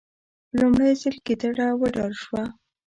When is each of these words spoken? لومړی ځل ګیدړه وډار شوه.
لومړی 0.59 0.91
ځل 1.01 1.15
ګیدړه 1.25 1.67
وډار 1.79 2.11
شوه. 2.23 2.43